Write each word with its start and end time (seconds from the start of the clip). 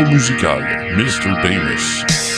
Contrôle 0.00 0.10
musical, 0.10 0.60
Mr. 0.96 1.42
Damus. 1.42 2.29